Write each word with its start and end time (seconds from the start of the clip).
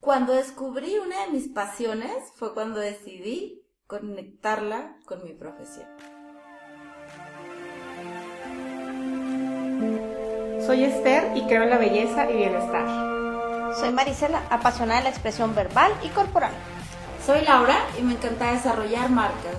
Cuando 0.00 0.32
descubrí 0.32 0.96
una 0.96 1.26
de 1.26 1.30
mis 1.30 1.48
pasiones 1.48 2.32
fue 2.34 2.54
cuando 2.54 2.80
decidí 2.80 3.62
conectarla 3.86 4.96
con 5.04 5.22
mi 5.22 5.34
profesión. 5.34 5.86
Soy 10.64 10.84
Esther 10.84 11.36
y 11.36 11.42
creo 11.42 11.64
en 11.64 11.70
la 11.70 11.76
belleza 11.76 12.30
y 12.30 12.36
bienestar. 12.38 13.74
Soy 13.78 13.92
Marisela, 13.92 14.42
apasionada 14.48 15.00
de 15.00 15.04
la 15.04 15.10
expresión 15.10 15.54
verbal 15.54 15.92
y 16.02 16.08
corporal. 16.08 16.52
Soy 17.26 17.42
Laura 17.42 17.76
y 17.98 18.02
me 18.02 18.14
encanta 18.14 18.52
desarrollar 18.52 19.10
marcas. 19.10 19.58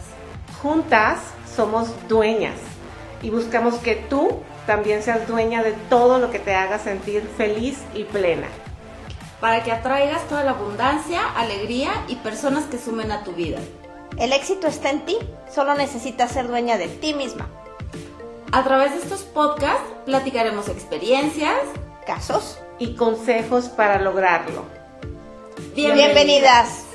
Juntas 0.59 1.19
somos 1.55 1.93
dueñas 2.07 2.57
y 3.21 3.29
buscamos 3.29 3.75
que 3.75 3.95
tú 3.95 4.41
también 4.65 5.03
seas 5.03 5.27
dueña 5.27 5.61
de 5.61 5.73
todo 5.87 6.17
lo 6.17 6.31
que 6.31 6.39
te 6.39 6.55
haga 6.55 6.79
sentir 6.79 7.21
feliz 7.37 7.77
y 7.93 8.05
plena 8.05 8.47
para 9.41 9.63
que 9.63 9.71
atraigas 9.71 10.27
toda 10.29 10.43
la 10.43 10.51
abundancia, 10.51 11.27
alegría 11.35 11.91
y 12.07 12.15
personas 12.17 12.65
que 12.65 12.77
sumen 12.77 13.11
a 13.11 13.23
tu 13.23 13.33
vida. 13.33 13.59
El 14.17 14.31
éxito 14.33 14.67
está 14.67 14.91
en 14.91 15.03
ti, 15.03 15.17
solo 15.53 15.73
necesitas 15.73 16.31
ser 16.31 16.47
dueña 16.47 16.77
de 16.77 16.87
ti 16.87 17.13
misma. 17.13 17.49
A 18.51 18.63
través 18.63 18.91
de 18.91 18.99
estos 18.99 19.23
podcasts 19.23 19.89
platicaremos 20.05 20.69
experiencias, 20.69 21.57
casos 22.05 22.59
y 22.77 22.95
consejos 22.95 23.65
para 23.69 23.99
lograrlo. 23.99 24.65
Bienvenidas. 25.73 26.90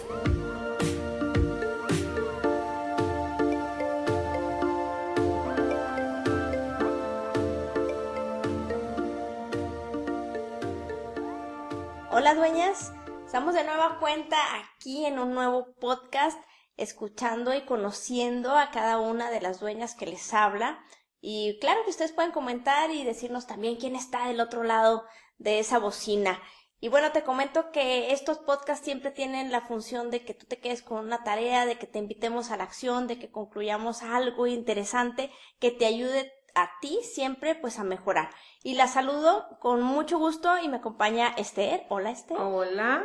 Hola 12.26 12.34
dueñas, 12.34 12.92
estamos 13.24 13.54
de 13.54 13.62
nueva 13.62 14.00
cuenta 14.00 14.36
aquí 14.56 15.06
en 15.06 15.20
un 15.20 15.32
nuevo 15.32 15.76
podcast, 15.78 16.36
escuchando 16.76 17.54
y 17.54 17.64
conociendo 17.64 18.58
a 18.58 18.72
cada 18.72 18.98
una 18.98 19.30
de 19.30 19.40
las 19.40 19.60
dueñas 19.60 19.94
que 19.94 20.06
les 20.06 20.34
habla. 20.34 20.84
Y 21.20 21.56
claro 21.60 21.84
que 21.84 21.90
ustedes 21.90 22.10
pueden 22.10 22.32
comentar 22.32 22.90
y 22.90 23.04
decirnos 23.04 23.46
también 23.46 23.76
quién 23.76 23.94
está 23.94 24.26
del 24.26 24.40
otro 24.40 24.64
lado 24.64 25.04
de 25.38 25.60
esa 25.60 25.78
bocina. 25.78 26.42
Y 26.80 26.88
bueno, 26.88 27.12
te 27.12 27.22
comento 27.22 27.70
que 27.70 28.12
estos 28.12 28.38
podcasts 28.38 28.84
siempre 28.84 29.12
tienen 29.12 29.52
la 29.52 29.60
función 29.60 30.10
de 30.10 30.24
que 30.24 30.34
tú 30.34 30.46
te 30.46 30.58
quedes 30.58 30.82
con 30.82 31.04
una 31.04 31.22
tarea, 31.22 31.64
de 31.64 31.78
que 31.78 31.86
te 31.86 32.00
invitemos 32.00 32.50
a 32.50 32.56
la 32.56 32.64
acción, 32.64 33.06
de 33.06 33.20
que 33.20 33.30
concluyamos 33.30 34.02
algo 34.02 34.48
interesante 34.48 35.30
que 35.60 35.70
te 35.70 35.86
ayude 35.86 36.32
a 36.56 36.70
ti 36.80 36.98
siempre 37.02 37.54
pues 37.54 37.78
a 37.78 37.84
mejorar. 37.84 38.30
Y 38.62 38.74
la 38.74 38.88
saludo 38.88 39.58
con 39.60 39.82
mucho 39.82 40.18
gusto 40.18 40.58
y 40.58 40.68
me 40.68 40.78
acompaña 40.78 41.28
Esther. 41.36 41.86
Hola 41.90 42.10
Esther. 42.10 42.38
Hola. 42.40 43.04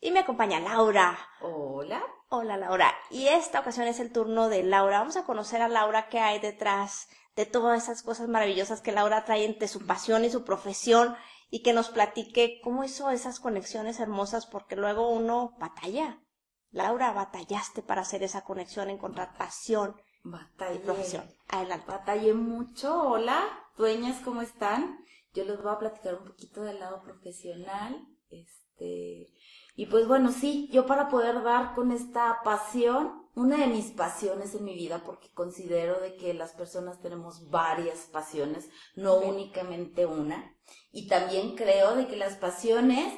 Y 0.00 0.12
me 0.12 0.20
acompaña 0.20 0.60
Laura. 0.60 1.18
Hola. 1.40 2.02
Hola 2.28 2.56
Laura. 2.56 2.94
Y 3.10 3.26
esta 3.26 3.60
ocasión 3.60 3.88
es 3.88 4.00
el 4.00 4.12
turno 4.12 4.48
de 4.48 4.62
Laura. 4.62 5.00
Vamos 5.00 5.16
a 5.16 5.24
conocer 5.24 5.60
a 5.62 5.68
Laura 5.68 6.08
que 6.08 6.20
hay 6.20 6.38
detrás 6.38 7.08
de 7.34 7.44
todas 7.44 7.82
esas 7.82 8.02
cosas 8.02 8.28
maravillosas 8.28 8.80
que 8.80 8.92
Laura 8.92 9.24
trae 9.24 9.44
entre 9.44 9.68
su 9.68 9.84
pasión 9.84 10.24
y 10.24 10.30
su 10.30 10.44
profesión 10.44 11.16
y 11.50 11.62
que 11.62 11.72
nos 11.72 11.90
platique 11.90 12.60
cómo 12.62 12.84
hizo 12.84 13.10
esas 13.10 13.40
conexiones 13.40 13.98
hermosas 13.98 14.46
porque 14.46 14.76
luego 14.76 15.10
uno 15.10 15.56
batalla. 15.58 16.22
Laura, 16.70 17.12
batallaste 17.12 17.82
para 17.82 18.02
hacer 18.02 18.22
esa 18.22 18.44
conexión, 18.44 18.90
encontrar 18.90 19.36
pasión 19.36 20.00
Batallé. 20.22 20.78
profesión. 20.80 21.24
Adelante. 21.48 21.84
Batallé 21.88 22.34
mucho. 22.34 23.08
Hola, 23.08 23.42
dueñas, 23.76 24.20
¿cómo 24.24 24.42
están? 24.42 25.04
Yo 25.34 25.44
les 25.44 25.60
voy 25.62 25.72
a 25.72 25.78
platicar 25.78 26.14
un 26.14 26.24
poquito 26.24 26.62
del 26.62 26.78
lado 26.78 27.02
profesional. 27.02 28.06
Este, 28.30 29.32
y 29.74 29.86
pues 29.86 30.06
bueno, 30.06 30.30
sí, 30.32 30.68
yo 30.72 30.86
para 30.86 31.08
poder 31.08 31.42
dar 31.42 31.74
con 31.74 31.90
esta 31.90 32.40
pasión, 32.44 33.26
una 33.34 33.56
de 33.56 33.66
mis 33.66 33.90
pasiones 33.90 34.54
en 34.54 34.64
mi 34.64 34.74
vida, 34.74 35.02
porque 35.04 35.30
considero 35.32 36.00
de 36.00 36.16
que 36.16 36.34
las 36.34 36.52
personas 36.52 37.00
tenemos 37.00 37.50
varias 37.50 38.00
pasiones, 38.12 38.68
no 38.94 39.16
únicamente 39.16 40.06
una. 40.06 40.54
Y 40.92 41.08
también 41.08 41.56
creo 41.56 41.96
de 41.96 42.06
que 42.06 42.16
las 42.16 42.36
pasiones 42.36 43.12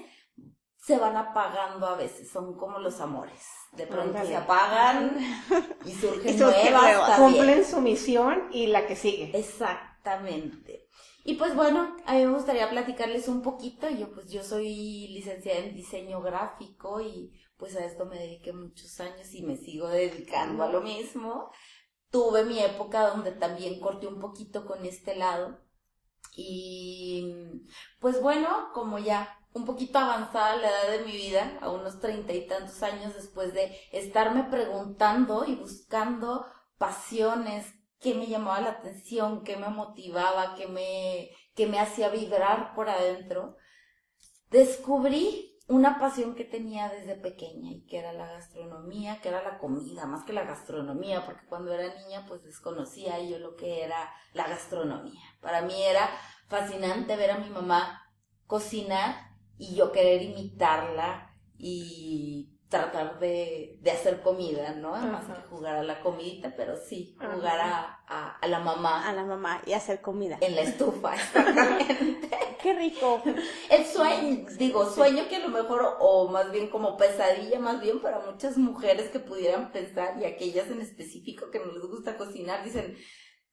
se 0.84 0.98
van 0.98 1.16
apagando 1.16 1.86
a 1.86 1.96
veces, 1.96 2.30
son 2.30 2.58
como 2.58 2.78
los 2.78 3.00
amores. 3.00 3.42
De 3.72 3.86
pronto 3.86 4.18
se 4.22 4.36
apagan 4.36 5.16
y 5.86 5.92
surgen 5.92 6.38
nuevas. 6.38 7.18
Cumplen 7.18 7.64
su 7.64 7.80
misión 7.80 8.48
y 8.52 8.66
la 8.66 8.86
que 8.86 8.94
sigue. 8.94 9.30
Exactamente. 9.32 10.86
Y 11.24 11.34
pues 11.34 11.56
bueno, 11.56 11.96
a 12.04 12.12
mí 12.12 12.26
me 12.26 12.34
gustaría 12.34 12.68
platicarles 12.68 13.28
un 13.28 13.40
poquito. 13.40 13.88
Yo 13.88 14.12
pues 14.12 14.30
yo 14.30 14.44
soy 14.44 15.08
licenciada 15.08 15.60
en 15.60 15.74
diseño 15.74 16.20
gráfico 16.20 17.00
y 17.00 17.32
pues 17.56 17.74
a 17.76 17.84
esto 17.86 18.04
me 18.04 18.18
dediqué 18.18 18.52
muchos 18.52 19.00
años 19.00 19.32
y 19.32 19.42
me 19.42 19.56
sigo 19.56 19.88
dedicando 19.88 20.64
a 20.64 20.70
lo 20.70 20.82
mismo. 20.82 21.50
Tuve 22.10 22.44
mi 22.44 22.58
época 22.58 23.08
donde 23.08 23.32
también 23.32 23.80
corté 23.80 24.06
un 24.06 24.20
poquito 24.20 24.66
con 24.66 24.84
este 24.84 25.16
lado. 25.16 25.64
Y 26.36 27.64
pues 28.00 28.20
bueno, 28.20 28.68
como 28.74 28.98
ya 28.98 29.38
un 29.54 29.64
poquito 29.64 29.98
avanzada 29.98 30.56
la 30.56 30.68
edad 30.68 30.98
de 30.98 31.04
mi 31.06 31.12
vida, 31.12 31.58
a 31.62 31.70
unos 31.70 32.00
treinta 32.00 32.32
y 32.32 32.46
tantos 32.46 32.82
años 32.82 33.14
después 33.14 33.54
de 33.54 33.74
estarme 33.92 34.44
preguntando 34.44 35.44
y 35.46 35.54
buscando 35.54 36.44
pasiones, 36.76 37.72
qué 38.00 38.14
me 38.14 38.26
llamaba 38.26 38.60
la 38.60 38.70
atención, 38.70 39.44
qué 39.44 39.56
me 39.56 39.68
motivaba, 39.68 40.56
qué 40.56 40.66
me, 40.66 41.30
qué 41.54 41.68
me 41.68 41.78
hacía 41.78 42.08
vibrar 42.08 42.74
por 42.74 42.90
adentro, 42.90 43.56
descubrí 44.50 45.56
una 45.68 46.00
pasión 46.00 46.34
que 46.34 46.44
tenía 46.44 46.88
desde 46.88 47.14
pequeña 47.14 47.70
y 47.70 47.86
que 47.86 47.98
era 47.98 48.12
la 48.12 48.26
gastronomía, 48.26 49.20
que 49.20 49.28
era 49.28 49.42
la 49.42 49.58
comida, 49.58 50.04
más 50.04 50.24
que 50.24 50.32
la 50.32 50.42
gastronomía, 50.42 51.24
porque 51.24 51.46
cuando 51.46 51.72
era 51.72 51.94
niña 52.02 52.26
pues 52.26 52.42
desconocía 52.42 53.22
yo 53.22 53.38
lo 53.38 53.54
que 53.54 53.84
era 53.84 54.12
la 54.32 54.48
gastronomía. 54.48 55.22
Para 55.40 55.62
mí 55.62 55.80
era 55.80 56.10
fascinante 56.48 57.16
ver 57.16 57.30
a 57.30 57.38
mi 57.38 57.50
mamá 57.50 58.02
cocinar 58.46 59.33
y 59.58 59.74
yo 59.74 59.92
querer 59.92 60.22
imitarla 60.22 61.30
y 61.58 62.54
tratar 62.68 63.20
de, 63.20 63.78
de 63.82 63.90
hacer 63.92 64.20
comida, 64.20 64.74
¿no? 64.74 64.90
Más 64.96 65.26
que 65.26 65.42
jugar 65.48 65.76
a 65.76 65.82
la 65.84 66.00
comidita, 66.00 66.54
pero 66.56 66.76
sí, 66.76 67.16
jugar 67.16 67.60
a, 67.60 68.00
a, 68.40 68.48
la 68.48 68.58
mamá. 68.58 69.08
A 69.08 69.12
la 69.12 69.24
mamá 69.24 69.62
y 69.64 69.74
hacer 69.74 70.00
comida. 70.00 70.38
En 70.40 70.56
la 70.56 70.62
estufa, 70.62 71.14
exactamente. 71.14 72.30
Qué 72.60 72.72
rico. 72.72 73.22
El 73.70 73.84
sueño, 73.84 74.46
digo, 74.58 74.90
sueño 74.90 75.28
que 75.28 75.36
a 75.36 75.46
lo 75.46 75.50
mejor, 75.50 75.98
o 76.00 76.28
más 76.28 76.50
bien 76.50 76.68
como 76.68 76.96
pesadilla, 76.96 77.60
más 77.60 77.80
bien 77.80 78.00
para 78.00 78.18
muchas 78.20 78.56
mujeres 78.56 79.10
que 79.10 79.20
pudieran 79.20 79.70
pensar, 79.70 80.16
y 80.20 80.24
aquellas 80.24 80.68
en 80.68 80.80
específico 80.80 81.50
que 81.52 81.60
no 81.60 81.66
les 81.66 81.82
gusta 81.82 82.16
cocinar, 82.16 82.64
dicen, 82.64 82.96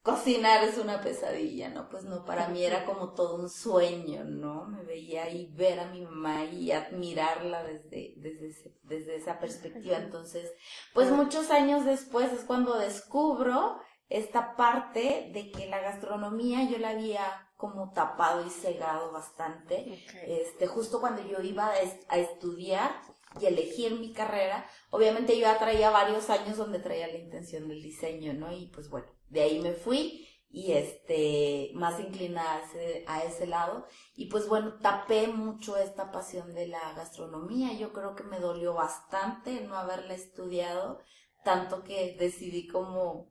cocinar 0.01 0.63
es 0.63 0.78
una 0.78 1.01
pesadilla, 1.01 1.69
¿no? 1.69 1.89
Pues 1.89 2.03
no, 2.03 2.25
para 2.25 2.47
mí 2.47 2.63
era 2.63 2.85
como 2.85 3.13
todo 3.13 3.35
un 3.35 3.50
sueño, 3.50 4.23
¿no? 4.23 4.66
Me 4.66 4.84
veía 4.84 5.23
ahí 5.23 5.51
ver 5.53 5.79
a 5.79 5.91
mi 5.91 6.01
mamá 6.01 6.45
y 6.45 6.72
admirarla 6.72 7.63
desde, 7.63 8.13
desde, 8.17 8.73
desde 8.84 9.16
esa 9.16 9.40
perspectiva. 9.40 9.97
Entonces, 9.97 10.52
pues 10.93 11.11
muchos 11.11 11.52
años 11.52 11.85
después 11.85 12.31
es 12.34 12.43
cuando 12.43 12.78
descubro 12.78 13.79
esta 14.09 14.55
parte 14.55 15.29
de 15.34 15.52
que 15.52 15.67
la 15.67 15.79
gastronomía 15.79 16.70
yo 16.70 16.78
la 16.78 16.90
había 16.90 17.47
como 17.55 17.91
tapado 17.91 18.46
y 18.46 18.49
cegado 18.49 19.11
bastante. 19.11 20.03
Este, 20.25 20.67
justo 20.67 20.99
cuando 20.99 21.22
yo 21.25 21.41
iba 21.41 21.72
a, 22.09 22.17
estudiar 22.17 22.91
y 23.40 23.46
elegir 23.46 23.99
mi 23.99 24.11
carrera, 24.11 24.66
obviamente 24.90 25.35
yo 25.35 25.41
ya 25.41 25.59
traía 25.59 25.91
varios 25.91 26.29
años 26.29 26.58
donde 26.58 26.79
traía 26.79 27.08
la 27.08 27.20
intención 27.20 27.67
del 27.70 27.81
diseño, 27.81 28.34
¿no? 28.34 28.52
Y 28.52 28.66
pues 28.67 28.90
bueno, 28.90 29.08
de 29.31 29.41
ahí 29.41 29.59
me 29.59 29.73
fui 29.73 30.28
y 30.49 30.73
este 30.73 31.72
más 31.73 31.99
inclinada 31.99 32.61
a 33.07 33.23
ese, 33.23 33.47
lado. 33.47 33.85
Y 34.16 34.25
pues 34.25 34.47
bueno 34.47 34.78
tapé 34.79 35.28
mucho 35.28 35.78
esta 35.78 36.11
pasión 36.11 36.53
de 36.53 36.67
la 36.67 36.93
gastronomía. 36.93 37.73
Yo 37.73 37.93
creo 37.93 38.16
que 38.16 38.23
me 38.23 38.39
dolió 38.39 38.73
bastante 38.73 39.61
no 39.61 39.78
haberla 39.78 40.13
estudiado 40.13 40.99
tanto 41.43 41.83
que 41.83 42.16
decidí 42.19 42.67
como 42.67 43.29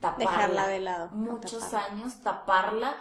taparla. 0.00 0.30
Dejarla 0.30 0.68
de 0.68 0.80
lado 0.80 1.10
muchos 1.12 1.74
años 1.74 2.22
taparla. 2.22 2.94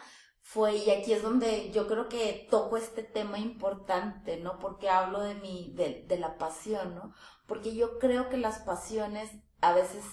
Fue, 0.46 0.76
y 0.76 0.90
aquí 0.90 1.14
es 1.14 1.24
donde 1.24 1.72
yo 1.72 1.88
creo 1.88 2.10
que 2.10 2.48
toco 2.52 2.76
este 2.76 3.02
tema 3.02 3.40
importante, 3.40 4.36
¿no? 4.36 4.60
Porque 4.60 4.90
hablo 4.90 5.22
de 5.22 5.36
mi, 5.36 5.74
de, 5.74 6.04
de 6.06 6.20
la 6.20 6.38
pasión, 6.38 6.96
¿no? 6.96 7.14
Porque 7.48 7.74
yo 7.74 7.98
creo 7.98 8.28
que 8.28 8.36
las 8.36 8.60
pasiones 8.60 9.32
a 9.62 9.72
veces 9.72 10.04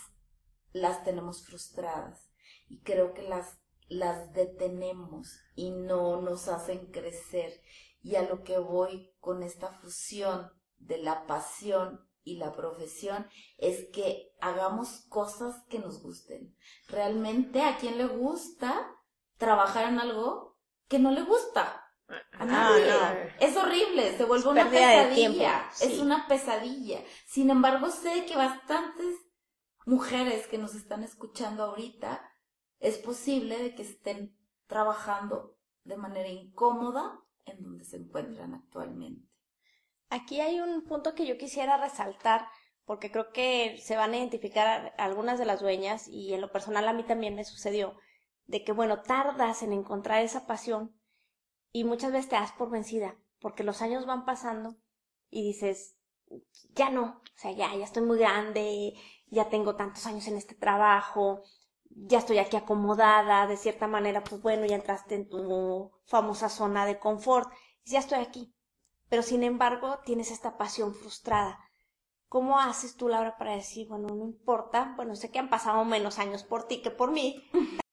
las 0.72 1.04
tenemos 1.04 1.46
frustradas 1.46 2.30
y 2.68 2.80
creo 2.82 3.14
que 3.14 3.22
las, 3.22 3.58
las 3.88 4.32
detenemos 4.32 5.40
y 5.54 5.70
no 5.70 6.20
nos 6.22 6.48
hacen 6.48 6.86
crecer. 6.86 7.60
Y 8.02 8.16
a 8.16 8.22
lo 8.22 8.42
que 8.44 8.58
voy 8.58 9.12
con 9.20 9.42
esta 9.42 9.72
fusión 9.80 10.50
de 10.78 10.98
la 10.98 11.26
pasión 11.26 12.08
y 12.22 12.36
la 12.36 12.52
profesión 12.52 13.26
es 13.58 13.88
que 13.92 14.32
hagamos 14.40 15.06
cosas 15.08 15.54
que 15.68 15.78
nos 15.78 16.02
gusten. 16.02 16.56
Realmente 16.88 17.62
a 17.62 17.76
quien 17.78 17.98
le 17.98 18.06
gusta 18.06 18.90
trabajar 19.36 19.88
en 19.88 19.98
algo 19.98 20.58
que 20.88 20.98
no 20.98 21.10
le 21.10 21.22
gusta. 21.22 21.86
A 22.32 22.44
nadie. 22.44 23.34
Es 23.38 23.56
horrible, 23.56 24.16
se 24.16 24.24
vuelve 24.24 24.48
una 24.48 24.68
pesadilla. 24.68 25.70
Es 25.80 25.98
una 25.98 26.26
pesadilla. 26.26 27.00
Sin 27.26 27.50
embargo, 27.50 27.88
sé 27.90 28.24
que 28.26 28.36
bastantes 28.36 29.16
mujeres 29.90 30.46
que 30.46 30.56
nos 30.56 30.76
están 30.76 31.02
escuchando 31.02 31.64
ahorita, 31.64 32.24
es 32.78 32.96
posible 32.98 33.60
de 33.60 33.74
que 33.74 33.82
estén 33.82 34.38
trabajando 34.68 35.58
de 35.82 35.96
manera 35.96 36.28
incómoda 36.28 37.20
en 37.44 37.60
donde 37.60 37.84
se 37.84 37.96
encuentran 37.96 38.54
actualmente. 38.54 39.28
Aquí 40.08 40.40
hay 40.40 40.60
un 40.60 40.84
punto 40.84 41.16
que 41.16 41.26
yo 41.26 41.36
quisiera 41.36 41.76
resaltar, 41.76 42.46
porque 42.84 43.10
creo 43.10 43.32
que 43.32 43.78
se 43.82 43.96
van 43.96 44.12
a 44.12 44.18
identificar 44.18 44.94
algunas 44.96 45.40
de 45.40 45.46
las 45.46 45.60
dueñas, 45.60 46.06
y 46.06 46.34
en 46.34 46.40
lo 46.40 46.52
personal 46.52 46.86
a 46.86 46.92
mí 46.92 47.02
también 47.02 47.34
me 47.34 47.44
sucedió, 47.44 47.96
de 48.46 48.62
que, 48.62 48.70
bueno, 48.70 49.02
tardas 49.02 49.64
en 49.64 49.72
encontrar 49.72 50.22
esa 50.22 50.46
pasión 50.46 50.96
y 51.72 51.82
muchas 51.82 52.12
veces 52.12 52.28
te 52.28 52.36
das 52.36 52.52
por 52.52 52.70
vencida, 52.70 53.16
porque 53.40 53.64
los 53.64 53.82
años 53.82 54.06
van 54.06 54.24
pasando 54.24 54.76
y 55.30 55.42
dices, 55.42 55.96
ya 56.74 56.90
no, 56.90 57.22
o 57.24 57.38
sea, 57.38 57.50
ya, 57.50 57.74
ya 57.74 57.84
estoy 57.84 58.02
muy 58.04 58.18
grande, 58.18 58.94
ya 59.30 59.48
tengo 59.48 59.76
tantos 59.76 60.06
años 60.06 60.26
en 60.28 60.36
este 60.36 60.54
trabajo, 60.54 61.42
ya 61.90 62.18
estoy 62.18 62.38
aquí 62.38 62.56
acomodada, 62.56 63.46
de 63.46 63.56
cierta 63.56 63.86
manera, 63.86 64.22
pues 64.22 64.40
bueno, 64.42 64.66
ya 64.66 64.76
entraste 64.76 65.14
en 65.14 65.28
tu 65.28 65.90
famosa 66.04 66.48
zona 66.48 66.86
de 66.86 66.98
confort, 66.98 67.50
ya 67.84 67.98
estoy 67.98 68.18
aquí. 68.18 68.54
Pero 69.08 69.22
sin 69.22 69.42
embargo, 69.42 69.98
tienes 70.04 70.30
esta 70.30 70.56
pasión 70.56 70.94
frustrada. 70.94 71.58
¿Cómo 72.28 72.60
haces 72.60 72.94
tú, 72.96 73.08
Laura, 73.08 73.36
para 73.36 73.56
decir, 73.56 73.88
bueno, 73.88 74.08
no 74.08 74.24
importa, 74.24 74.94
bueno, 74.96 75.16
sé 75.16 75.32
que 75.32 75.40
han 75.40 75.50
pasado 75.50 75.84
menos 75.84 76.20
años 76.20 76.44
por 76.44 76.68
ti 76.68 76.80
que 76.80 76.92
por 76.92 77.10
mí, 77.10 77.50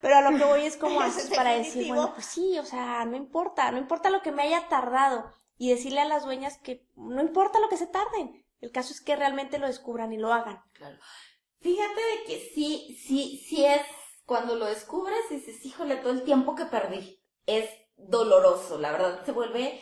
pero 0.00 0.16
a 0.16 0.30
lo 0.30 0.38
que 0.38 0.44
voy 0.44 0.62
es 0.64 0.78
cómo 0.78 1.00
haces 1.02 1.28
para 1.34 1.50
decir, 1.52 1.88
bueno, 1.88 2.14
pues 2.14 2.24
sí, 2.24 2.58
o 2.58 2.64
sea, 2.64 3.04
no 3.04 3.16
importa, 3.16 3.70
no 3.70 3.78
importa 3.78 4.08
lo 4.08 4.22
que 4.22 4.32
me 4.32 4.42
haya 4.42 4.68
tardado, 4.68 5.30
y 5.58 5.68
decirle 5.68 6.00
a 6.00 6.06
las 6.06 6.24
dueñas 6.24 6.56
que 6.56 6.88
no 6.96 7.20
importa 7.20 7.60
lo 7.60 7.68
que 7.68 7.76
se 7.76 7.88
tarden, 7.88 8.42
el 8.60 8.72
caso 8.72 8.92
es 8.92 9.00
que 9.00 9.16
realmente 9.16 9.58
lo 9.58 9.66
descubran 9.66 10.12
y 10.12 10.18
lo 10.18 10.32
hagan. 10.32 10.62
Claro. 10.72 10.98
Fíjate 11.60 12.00
de 12.00 12.24
que 12.26 12.50
sí, 12.54 12.96
sí, 13.04 13.44
sí 13.46 13.64
es 13.64 13.82
cuando 14.24 14.56
lo 14.56 14.66
descubres 14.66 15.18
y 15.30 15.36
dices, 15.36 15.64
híjole, 15.64 15.96
todo 15.96 16.12
el 16.12 16.22
tiempo 16.22 16.54
que 16.54 16.66
perdí. 16.66 17.20
Es 17.46 17.68
doloroso, 17.96 18.78
la 18.78 18.92
verdad, 18.92 19.24
se 19.24 19.32
vuelve 19.32 19.80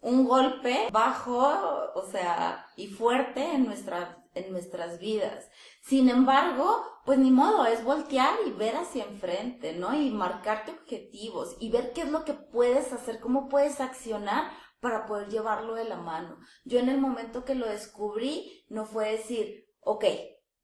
un 0.00 0.26
golpe 0.26 0.88
bajo, 0.90 1.92
o 1.94 2.06
sea, 2.10 2.66
y 2.76 2.86
fuerte 2.88 3.54
en 3.54 3.66
nuestra, 3.66 4.24
en 4.34 4.50
nuestras 4.52 4.98
vidas. 4.98 5.50
Sin 5.82 6.08
embargo, 6.08 6.82
pues 7.04 7.18
ni 7.18 7.30
modo, 7.30 7.66
es 7.66 7.84
voltear 7.84 8.34
y 8.46 8.52
ver 8.52 8.76
hacia 8.76 9.04
enfrente, 9.04 9.74
¿no? 9.74 9.94
Y 9.94 10.10
marcarte 10.10 10.70
objetivos 10.70 11.56
y 11.60 11.70
ver 11.70 11.92
qué 11.92 12.02
es 12.02 12.08
lo 12.08 12.24
que 12.24 12.34
puedes 12.34 12.92
hacer, 12.92 13.20
cómo 13.20 13.48
puedes 13.48 13.80
accionar 13.80 14.50
para 14.80 15.06
poder 15.06 15.28
llevarlo 15.28 15.74
de 15.74 15.84
la 15.84 15.96
mano. 15.96 16.38
Yo 16.64 16.78
en 16.78 16.88
el 16.88 17.00
momento 17.00 17.44
que 17.44 17.54
lo 17.54 17.66
descubrí, 17.66 18.64
no 18.68 18.86
fue 18.86 19.12
decir, 19.12 19.68
ok, 19.80 20.04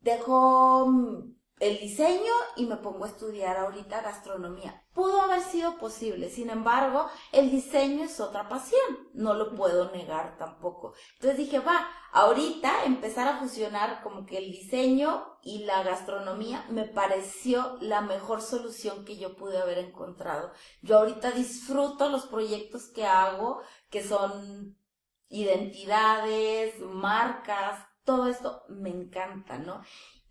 dejo 0.00 0.86
mm, 0.86 1.36
el 1.58 1.78
diseño 1.78 2.32
y 2.56 2.66
me 2.66 2.76
pongo 2.76 3.04
a 3.04 3.08
estudiar 3.08 3.56
ahorita 3.56 4.02
gastronomía. 4.02 4.82
Pudo 4.92 5.22
haber 5.22 5.40
sido 5.40 5.78
posible, 5.78 6.30
sin 6.30 6.50
embargo, 6.50 7.06
el 7.32 7.50
diseño 7.50 8.04
es 8.04 8.20
otra 8.20 8.48
pasión, 8.48 8.80
no 9.14 9.34
lo 9.34 9.54
puedo 9.54 9.90
negar 9.90 10.36
tampoco. 10.38 10.94
Entonces 11.14 11.38
dije, 11.38 11.58
va, 11.58 11.88
ahorita 12.12 12.84
empezar 12.84 13.28
a 13.28 13.38
fusionar 13.38 14.02
como 14.02 14.26
que 14.26 14.38
el 14.38 14.50
diseño 14.50 15.38
y 15.42 15.64
la 15.64 15.82
gastronomía 15.82 16.64
me 16.70 16.84
pareció 16.84 17.76
la 17.80 18.00
mejor 18.00 18.42
solución 18.42 19.04
que 19.04 19.16
yo 19.16 19.36
pude 19.36 19.58
haber 19.58 19.78
encontrado. 19.78 20.52
Yo 20.82 20.98
ahorita 20.98 21.30
disfruto 21.30 22.08
los 22.08 22.26
proyectos 22.26 22.88
que 22.88 23.06
hago, 23.06 23.60
que 23.90 24.02
son 24.02 24.76
identidades, 25.28 26.78
marcas, 26.80 27.84
todo 28.04 28.28
esto 28.28 28.62
me 28.68 28.90
encanta, 28.90 29.58
¿no? 29.58 29.82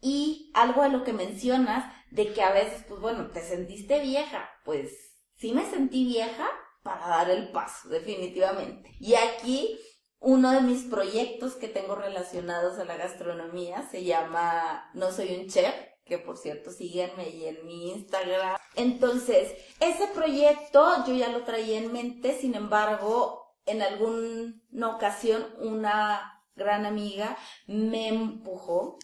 Y 0.02 0.52
algo 0.54 0.84
de 0.84 0.90
lo 0.90 1.04
que 1.04 1.14
mencionas, 1.14 1.94
de 2.12 2.34
que 2.34 2.42
a 2.42 2.52
veces, 2.52 2.86
pues 2.88 3.02
bueno, 3.02 3.28
te 3.32 3.42
sentiste 3.42 4.02
vieja, 4.02 4.50
pues 4.64 4.92
sí 5.36 5.52
me 5.52 5.70
sentí 5.70 6.06
vieja 6.06 6.48
para 6.84 7.08
dar 7.08 7.30
el 7.30 7.52
paso, 7.52 7.90
definitivamente. 7.90 8.96
Y 9.00 9.16
aquí 9.16 9.80
uno 10.20 10.52
de 10.52 10.62
mis 10.62 10.84
proyectos 10.84 11.54
que 11.56 11.68
tengo 11.68 11.96
relacionados 11.96 12.80
a 12.80 12.86
la 12.86 12.98
gastronomía 12.98 13.88
se 13.90 14.04
llama 14.04 14.90
No 14.94 15.12
soy 15.12 15.36
un 15.36 15.48
chef, 15.48 15.76
que 16.06 16.18
por 16.20 16.38
cierto 16.38 16.72
síguenme 16.72 17.24
ahí 17.24 17.46
en 17.46 17.66
mi 17.66 17.92
Instagram. 17.92 18.58
Entonces, 18.76 19.54
ese 19.80 20.08
proyecto 20.08 21.06
yo 21.06 21.14
ya 21.14 21.30
lo 21.30 21.44
traía 21.44 21.80
en 21.80 21.92
mente, 21.92 22.38
sin 22.40 22.56
embargo, 22.56 23.45
en 23.66 23.82
alguna 23.82 24.90
ocasión 24.96 25.46
una 25.60 26.44
gran 26.56 26.86
amiga 26.86 27.38
me 27.68 28.08
empujó 28.08 28.98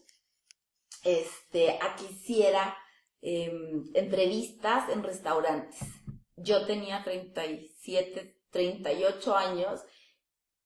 este, 1.03 1.79
a 1.81 1.95
que 1.95 2.05
hiciera 2.05 2.77
em, 3.21 3.85
entrevistas 3.93 4.89
en 4.89 5.03
restaurantes. 5.03 5.79
Yo 6.37 6.65
tenía 6.65 7.03
37, 7.03 8.39
38 8.49 9.35
años 9.35 9.81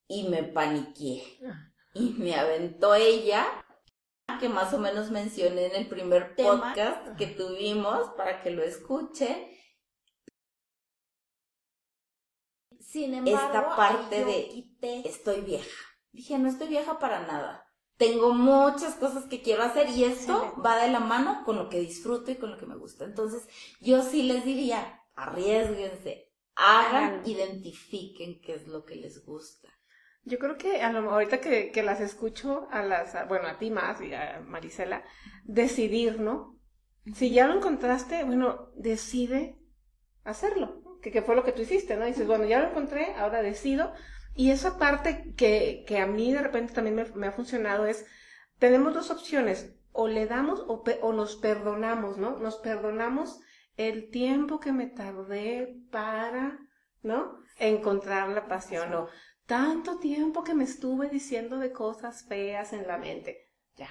y 0.07 0.27
me 0.27 0.43
paniqué. 0.43 1.23
Ah. 1.45 1.71
Y 1.93 2.09
me 2.17 2.35
aventó 2.35 2.93
ella, 2.93 3.45
que 4.39 4.49
más 4.49 4.73
o 4.73 4.79
menos 4.79 5.11
mencioné 5.11 5.67
en 5.67 5.75
el 5.75 5.87
primer 5.87 6.35
podcast 6.35 7.15
que 7.17 7.27
tuvimos 7.27 8.09
para 8.17 8.41
que 8.41 8.51
lo 8.51 8.63
escuchen. 8.63 9.49
Sin 12.85 13.13
embargo, 13.13 13.39
esta 13.39 13.75
parte 13.75 14.23
de 14.23 15.01
estoy 15.05 15.41
vieja. 15.41 15.85
Dije, 16.11 16.37
no 16.37 16.47
estoy 16.47 16.67
vieja 16.67 16.99
para 16.99 17.25
nada 17.25 17.65
tengo 17.97 18.33
muchas 18.33 18.95
cosas 18.95 19.25
que 19.25 19.41
quiero 19.41 19.63
hacer 19.63 19.89
y 19.89 20.03
esto 20.03 20.53
va 20.63 20.81
de 20.81 20.91
la 20.91 20.99
mano 20.99 21.43
con 21.45 21.57
lo 21.57 21.69
que 21.69 21.79
disfruto 21.79 22.31
y 22.31 22.35
con 22.35 22.51
lo 22.51 22.57
que 22.57 22.65
me 22.65 22.75
gusta. 22.75 23.05
Entonces, 23.05 23.47
yo 23.79 24.01
sí 24.01 24.23
les 24.23 24.43
diría, 24.43 25.01
arriesguense, 25.15 26.31
hagan, 26.55 27.21
identifiquen 27.25 28.41
qué 28.41 28.55
es 28.55 28.67
lo 28.67 28.83
que 28.83 28.95
les 28.95 29.25
gusta. 29.25 29.69
Yo 30.23 30.39
creo 30.39 30.57
que 30.57 30.81
a 30.81 30.91
lo, 30.91 31.09
ahorita 31.09 31.39
que, 31.39 31.71
que 31.71 31.83
las 31.83 32.01
escucho 32.01 32.67
a 32.71 32.81
las, 32.81 33.27
bueno, 33.27 33.47
a 33.47 33.59
ti 33.59 33.71
más 33.71 34.01
y 34.01 34.13
a 34.13 34.41
Marisela, 34.45 35.03
decidir, 35.43 36.19
¿no? 36.19 36.59
Si 37.13 37.29
ya 37.29 37.47
lo 37.47 37.55
encontraste, 37.55 38.23
bueno, 38.23 38.71
decide 38.75 39.59
hacerlo, 40.23 40.81
que, 41.05 41.11
que 41.11 41.21
fue 41.21 41.35
lo 41.35 41.43
que 41.43 41.51
tú 41.51 41.61
hiciste, 41.61 41.95
¿no? 41.95 42.05
Dices, 42.05 42.25
bueno, 42.25 42.45
ya 42.45 42.59
lo 42.59 42.69
encontré, 42.69 43.13
ahora 43.13 43.43
decido, 43.43 43.93
y 44.33 44.49
esa 44.49 44.79
parte 44.79 45.35
que, 45.37 45.83
que 45.87 45.99
a 45.99 46.07
mí 46.07 46.33
de 46.33 46.41
repente 46.41 46.73
también 46.73 46.95
me, 46.95 47.05
me, 47.13 47.27
ha 47.27 47.31
funcionado 47.31 47.85
es, 47.85 48.07
tenemos 48.57 48.95
dos 48.95 49.11
opciones, 49.11 49.71
o 49.91 50.07
le 50.07 50.25
damos 50.25 50.61
o, 50.61 50.83
o 51.03 51.13
nos 51.13 51.35
perdonamos, 51.35 52.17
¿no? 52.17 52.39
Nos 52.39 52.55
perdonamos 52.57 53.39
el 53.77 54.09
tiempo 54.09 54.59
que 54.59 54.71
me 54.71 54.87
tardé 54.87 55.77
para, 55.91 56.57
¿no? 57.03 57.37
Encontrar 57.59 58.29
la 58.29 58.47
pasión, 58.47 58.91
o 58.95 59.07
tanto 59.45 59.99
tiempo 59.99 60.43
que 60.43 60.55
me 60.55 60.63
estuve 60.63 61.07
diciendo 61.07 61.59
de 61.59 61.71
cosas 61.71 62.25
feas 62.27 62.73
en 62.73 62.87
la 62.87 62.97
mente. 62.97 63.51
Ya. 63.75 63.89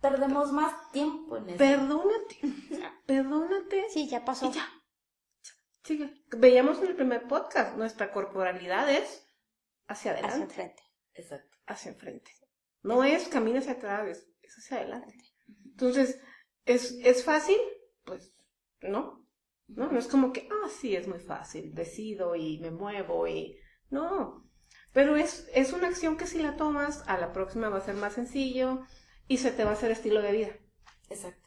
Perdemos 0.00 0.50
más 0.50 0.90
tiempo 0.90 1.36
en 1.36 1.50
eso. 1.50 1.58
Perdónate. 1.58 2.40
Perdónate. 3.06 3.84
Sí, 3.90 4.08
ya 4.08 4.24
pasó. 4.24 4.46
Y 4.46 4.54
ya. 4.54 4.68
Sigue. 5.84 6.24
Veíamos 6.36 6.78
en 6.78 6.88
el 6.88 6.96
primer 6.96 7.26
podcast, 7.26 7.76
nuestra 7.76 8.12
corporalidad 8.12 8.90
es 8.90 9.26
hacia 9.86 10.12
adelante. 10.12 10.36
Hacia 10.36 10.44
enfrente. 10.44 10.82
Exacto. 11.14 11.58
Hacia 11.66 11.92
enfrente. 11.92 12.30
No 12.82 13.04
es 13.04 13.28
camino 13.28 13.58
hacia 13.58 13.72
atrás, 13.72 14.08
es, 14.42 14.58
hacia 14.58 14.78
adelante. 14.78 15.14
Entonces, 15.64 16.20
¿es, 16.64 16.92
¿es 17.04 17.24
fácil? 17.24 17.58
Pues 18.04 18.34
no. 18.80 19.26
No, 19.68 19.90
no 19.90 19.98
es 19.98 20.06
como 20.06 20.32
que, 20.32 20.48
ah, 20.50 20.68
sí, 20.68 20.94
es 20.94 21.08
muy 21.08 21.20
fácil, 21.20 21.74
decido 21.74 22.34
y 22.36 22.58
me 22.58 22.70
muevo 22.70 23.26
y... 23.26 23.58
No, 23.88 24.50
pero 24.92 25.16
es, 25.16 25.48
es 25.54 25.72
una 25.72 25.88
acción 25.88 26.16
que 26.16 26.26
si 26.26 26.42
la 26.42 26.56
tomas, 26.56 27.04
a 27.08 27.18
la 27.18 27.32
próxima 27.32 27.70
va 27.70 27.78
a 27.78 27.84
ser 27.84 27.94
más 27.94 28.12
sencillo 28.14 28.82
y 29.26 29.38
se 29.38 29.50
te 29.50 29.64
va 29.64 29.70
a 29.70 29.72
hacer 29.74 29.90
estilo 29.90 30.20
de 30.20 30.32
vida. 30.32 30.58
Exacto. 31.08 31.41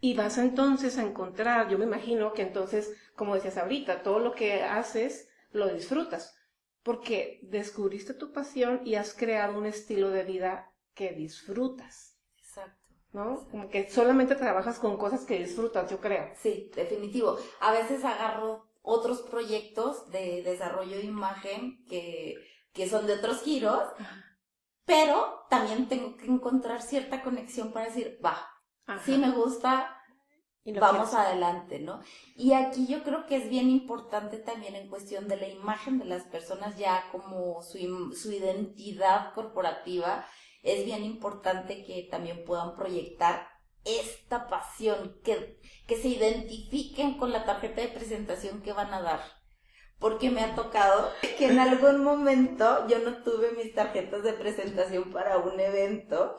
Y 0.00 0.14
vas 0.14 0.38
entonces 0.38 0.96
a 0.98 1.02
encontrar, 1.02 1.68
yo 1.68 1.78
me 1.78 1.84
imagino 1.84 2.32
que 2.32 2.42
entonces, 2.42 2.92
como 3.14 3.34
decías 3.34 3.58
ahorita, 3.58 4.02
todo 4.02 4.18
lo 4.18 4.34
que 4.34 4.62
haces 4.62 5.28
lo 5.52 5.68
disfrutas, 5.68 6.34
porque 6.82 7.40
descubriste 7.42 8.14
tu 8.14 8.32
pasión 8.32 8.80
y 8.84 8.94
has 8.94 9.14
creado 9.14 9.58
un 9.58 9.66
estilo 9.66 10.10
de 10.10 10.24
vida 10.24 10.72
que 10.94 11.12
disfrutas, 11.12 12.16
Exacto. 12.38 12.94
¿no? 13.12 13.46
Como 13.50 13.68
que 13.68 13.90
solamente 13.90 14.34
trabajas 14.36 14.78
con 14.78 14.96
cosas 14.96 15.24
que 15.26 15.38
disfrutas, 15.38 15.90
yo 15.90 16.00
creo. 16.00 16.30
Sí, 16.36 16.70
definitivo. 16.74 17.38
A 17.60 17.72
veces 17.72 18.04
agarro 18.04 18.70
otros 18.82 19.22
proyectos 19.22 20.10
de 20.10 20.42
desarrollo 20.42 20.96
de 20.96 21.04
imagen 21.04 21.84
que, 21.86 22.36
que 22.72 22.88
son 22.88 23.06
de 23.06 23.14
otros 23.14 23.42
giros, 23.42 23.82
pero 24.84 25.44
también 25.50 25.88
tengo 25.88 26.16
que 26.16 26.26
encontrar 26.26 26.82
cierta 26.82 27.22
conexión 27.22 27.72
para 27.72 27.86
decir, 27.86 28.18
va, 28.24 28.49
Ajá. 28.90 29.02
sí 29.04 29.18
me 29.18 29.30
gusta, 29.30 29.96
Y 30.64 30.72
vamos 30.72 31.14
adelante, 31.14 31.78
¿no? 31.78 32.00
Y 32.36 32.52
aquí 32.52 32.86
yo 32.86 33.02
creo 33.02 33.26
que 33.26 33.36
es 33.36 33.48
bien 33.48 33.70
importante 33.70 34.38
también 34.38 34.74
en 34.74 34.88
cuestión 34.88 35.28
de 35.28 35.36
la 35.36 35.48
imagen 35.48 35.98
de 35.98 36.04
las 36.04 36.24
personas, 36.24 36.76
ya 36.76 37.08
como 37.12 37.62
su, 37.62 38.12
su 38.14 38.32
identidad 38.32 39.32
corporativa, 39.34 40.26
es 40.62 40.84
bien 40.84 41.04
importante 41.04 41.84
que 41.84 42.08
también 42.10 42.44
puedan 42.44 42.76
proyectar 42.76 43.48
esta 43.84 44.48
pasión, 44.48 45.18
que, 45.24 45.58
que 45.86 45.96
se 45.96 46.08
identifiquen 46.08 47.16
con 47.16 47.32
la 47.32 47.44
tarjeta 47.44 47.80
de 47.80 47.88
presentación 47.88 48.62
que 48.62 48.72
van 48.72 48.92
a 48.92 49.00
dar. 49.00 49.20
Porque 49.98 50.30
me 50.30 50.42
ha 50.42 50.54
tocado 50.54 51.10
que 51.38 51.46
en 51.46 51.58
algún 51.58 52.02
momento 52.02 52.86
yo 52.88 52.98
no 53.00 53.22
tuve 53.22 53.52
mis 53.52 53.74
tarjetas 53.74 54.22
de 54.22 54.32
presentación 54.32 55.10
para 55.10 55.38
un 55.38 55.60
evento 55.60 56.36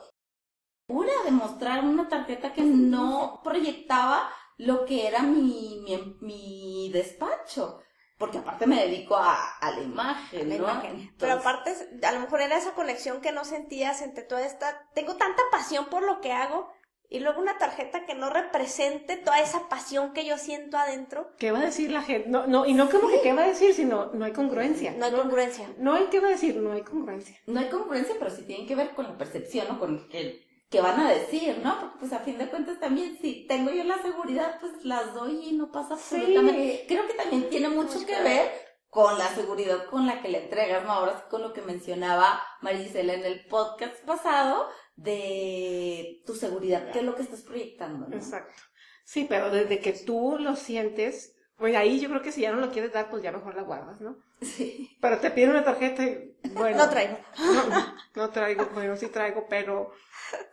pura 0.86 1.12
de 1.24 1.30
mostrar 1.30 1.84
una 1.84 2.08
tarjeta 2.08 2.52
que 2.52 2.62
no 2.62 3.40
proyectaba 3.44 4.30
lo 4.58 4.84
que 4.84 5.06
era 5.06 5.22
mi, 5.22 5.82
mi, 5.84 6.16
mi 6.20 6.90
despacho. 6.92 7.80
Porque 8.18 8.38
aparte 8.38 8.66
me 8.66 8.80
dedico 8.80 9.16
a, 9.16 9.56
a 9.60 9.70
la 9.72 9.82
imagen, 9.82 10.48
la 10.48 10.56
¿no? 10.56 10.62
imagen. 10.62 11.14
Pero 11.18 11.32
aparte, 11.34 11.74
a 12.06 12.12
lo 12.12 12.20
mejor 12.20 12.40
era 12.40 12.56
esa 12.56 12.72
conexión 12.72 13.20
que 13.20 13.32
no 13.32 13.44
sentías 13.44 14.00
entre 14.02 14.22
toda 14.22 14.46
esta. 14.46 14.88
Tengo 14.94 15.16
tanta 15.16 15.42
pasión 15.50 15.86
por 15.86 16.04
lo 16.04 16.20
que 16.20 16.32
hago 16.32 16.70
y 17.08 17.20
luego 17.20 17.40
una 17.40 17.58
tarjeta 17.58 18.06
que 18.06 18.14
no 18.14 18.30
represente 18.30 19.16
toda 19.16 19.40
esa 19.40 19.68
pasión 19.68 20.12
que 20.12 20.24
yo 20.24 20.38
siento 20.38 20.78
adentro. 20.78 21.32
¿Qué 21.38 21.50
va 21.50 21.58
a 21.58 21.64
decir 21.64 21.90
la 21.90 22.02
gente? 22.02 22.28
No, 22.28 22.46
no, 22.46 22.64
y 22.64 22.72
no 22.74 22.88
como 22.88 23.08
que 23.08 23.20
qué 23.20 23.32
va 23.32 23.42
a 23.42 23.48
decir, 23.48 23.74
sino 23.74 24.06
no 24.14 24.24
hay 24.24 24.32
congruencia. 24.32 24.92
No 24.92 25.04
hay 25.04 25.12
congruencia. 25.12 25.68
No 25.78 25.92
hay 25.94 26.06
qué 26.06 26.20
va 26.20 26.28
a 26.28 26.30
decir, 26.30 26.56
no 26.56 26.72
hay 26.72 26.82
congruencia. 26.82 27.36
no 27.46 27.60
hay 27.60 27.68
congruencia, 27.68 28.14
pero 28.18 28.30
sí 28.30 28.44
tiene 28.44 28.66
que 28.66 28.76
ver 28.76 28.94
con 28.94 29.06
la 29.06 29.18
percepción 29.18 29.66
o 29.72 29.78
con 29.78 30.06
el 30.12 30.42
que 30.72 30.80
van 30.80 30.98
a 30.98 31.10
decir, 31.10 31.60
¿no? 31.62 31.78
Porque 31.78 31.98
pues 32.00 32.12
a 32.14 32.20
fin 32.20 32.38
de 32.38 32.48
cuentas 32.48 32.80
también 32.80 33.18
si 33.20 33.46
tengo 33.46 33.70
yo 33.70 33.84
la 33.84 34.00
seguridad, 34.00 34.58
pues 34.58 34.84
las 34.84 35.12
doy 35.14 35.50
y 35.50 35.52
no 35.52 35.70
pasa 35.70 35.94
absolutamente. 35.94 36.86
Creo 36.88 37.06
que 37.06 37.12
también 37.12 37.50
tiene 37.50 37.68
mucho 37.68 38.04
que 38.06 38.20
ver 38.22 38.50
con 38.88 39.18
la 39.18 39.28
seguridad 39.28 39.86
con 39.86 40.06
la 40.06 40.22
que 40.22 40.28
le 40.28 40.44
entregas, 40.44 40.82
¿no? 40.84 40.92
Ahora 40.92 41.18
sí 41.18 41.24
con 41.30 41.42
lo 41.42 41.52
que 41.52 41.60
mencionaba 41.60 42.42
Marisela 42.62 43.12
en 43.12 43.24
el 43.24 43.44
podcast 43.46 44.02
pasado 44.04 44.68
de 44.96 46.22
tu 46.26 46.34
seguridad, 46.34 46.90
qué 46.90 47.00
es 47.00 47.04
lo 47.04 47.14
que 47.14 47.22
estás 47.22 47.42
proyectando, 47.42 48.08
¿no? 48.08 48.16
Exacto. 48.16 48.62
Sí, 49.04 49.26
pero 49.28 49.50
desde 49.50 49.78
que 49.78 49.92
tú 49.92 50.36
lo 50.38 50.56
sientes, 50.56 51.31
pues 51.62 51.76
ahí 51.76 52.00
yo 52.00 52.08
creo 52.08 52.22
que 52.22 52.32
si 52.32 52.40
ya 52.40 52.50
no 52.50 52.58
lo 52.58 52.72
quieres 52.72 52.92
dar, 52.92 53.08
pues 53.08 53.22
ya 53.22 53.30
mejor 53.30 53.54
la 53.54 53.62
guardas, 53.62 54.00
¿no? 54.00 54.16
Sí. 54.40 54.90
Pero 55.00 55.18
te 55.18 55.30
piden 55.30 55.50
una 55.50 55.62
tarjeta 55.62 56.02
y, 56.02 56.34
bueno. 56.54 56.76
No 56.76 56.90
traigo. 56.90 57.16
No, 57.38 57.94
no 58.16 58.30
traigo, 58.30 58.66
bueno, 58.74 58.96
sí 58.96 59.06
traigo, 59.06 59.46
pero 59.48 59.92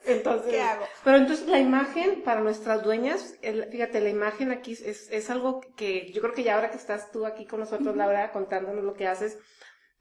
entonces... 0.06 0.52
¿Qué 0.52 0.62
hago? 0.62 0.86
Pero 1.04 1.18
entonces 1.18 1.48
la 1.48 1.58
imagen 1.58 2.22
para 2.22 2.42
nuestras 2.42 2.84
dueñas, 2.84 3.34
el- 3.42 3.66
fíjate, 3.72 4.02
la 4.02 4.10
imagen 4.10 4.52
aquí 4.52 4.74
es, 4.74 5.10
es 5.10 5.30
algo 5.32 5.62
que 5.76 6.12
yo 6.12 6.22
creo 6.22 6.36
que 6.36 6.44
ya 6.44 6.54
ahora 6.54 6.70
que 6.70 6.78
estás 6.78 7.12
tú 7.12 7.26
aquí 7.26 7.48
con 7.48 7.62
nosotros, 7.62 7.96
Laura, 7.96 8.32
contándonos 8.32 8.84
lo 8.84 8.94
que 8.94 9.08
haces, 9.08 9.40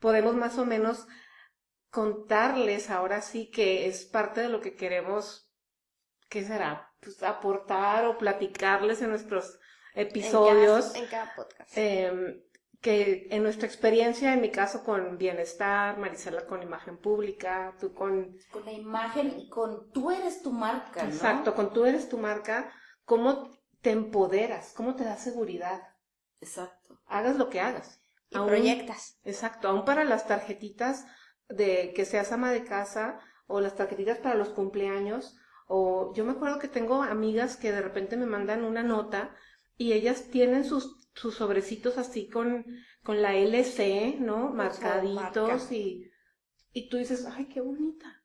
podemos 0.01 0.35
más 0.35 0.59
o 0.59 0.67
menos 0.67 1.07
contarles 1.91 2.91
ahora 2.91 3.23
sí 3.23 3.51
que 3.51 3.87
es 3.87 4.05
parte 4.05 4.43
de 4.43 4.51
lo 4.51 4.61
que 4.61 4.75
queremos, 4.77 5.51
¿qué 6.29 6.45
será? 6.45 6.93
Pues 7.01 7.23
aportar 7.23 8.05
o 8.05 8.19
platicarles 8.19 9.01
en 9.01 9.09
nuestros 9.09 9.59
episodios. 10.01 10.95
En 10.95 11.05
cada, 11.05 11.05
en 11.05 11.11
cada 11.11 11.35
podcast. 11.35 11.71
Eh, 11.77 12.45
que 12.81 13.27
en 13.31 13.43
nuestra 13.43 13.67
experiencia, 13.67 14.33
en 14.33 14.41
mi 14.41 14.51
caso 14.51 14.85
con 14.85 15.19
bienestar, 15.19 15.99
Marisela 15.99 16.47
con 16.47 16.63
imagen 16.63 16.97
pública, 16.97 17.75
tú 17.81 17.93
con, 17.93 18.37
Con 18.53 18.65
la 18.65 18.73
imagen 18.73 19.35
y 19.37 19.49
con 19.49 19.91
tú 19.91 20.13
eres 20.13 20.43
tu 20.43 20.53
marca, 20.53 21.03
¿no? 21.03 21.09
exacto, 21.11 21.55
con 21.57 21.73
tú 21.73 21.87
eres 21.87 22.09
tu 22.09 22.19
marca, 22.19 22.71
cómo 23.05 23.51
te 23.81 23.91
empoderas, 23.91 24.73
cómo 24.77 24.95
te 24.95 25.03
da 25.03 25.17
seguridad, 25.17 25.81
Exacto. 26.41 27.01
hagas 27.07 27.37
lo 27.37 27.51
que 27.51 27.61
hagas. 27.61 28.01
y 28.31 28.37
Aún- 28.37 28.47
proyectas. 28.49 29.19
Exacto, 29.25 29.69
aún 29.69 29.85
para 29.85 30.05
las 30.05 30.27
tarjetitas 30.29 31.07
de 31.49 31.93
que 31.95 32.05
seas 32.05 32.31
ama 32.31 32.53
de 32.53 32.63
casa 32.63 33.19
o 33.47 33.61
las 33.61 33.75
tarjetitas 33.75 34.19
para 34.19 34.35
los 34.37 34.51
cumpleaños, 34.51 35.35
o 35.67 36.13
yo 36.15 36.25
me 36.25 36.33
acuerdo 36.33 36.59
que 36.59 36.69
tengo 36.69 37.03
amigas 37.03 37.57
que 37.57 37.73
de 37.73 37.81
repente 37.81 38.17
me 38.19 38.27
mandan 38.27 38.65
una 38.65 38.83
nota 38.83 39.35
y 39.79 39.93
ellas 39.95 40.25
tienen 40.31 40.65
sus, 40.65 41.09
sus 41.15 41.37
sobrecitos 41.37 41.97
así 41.97 42.29
con, 42.29 42.67
con 43.03 43.23
la 43.23 43.35
LC, 43.35 44.17
¿no? 44.21 44.51
Marcaditos 44.51 45.49
marca. 45.49 45.75
y, 45.75 46.11
y 46.73 46.89
tú 46.91 46.99
dices, 46.99 47.25
ay, 47.25 47.47
qué 47.49 47.61
bonita. 47.63 48.23